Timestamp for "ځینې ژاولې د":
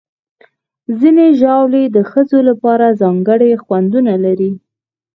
0.99-1.97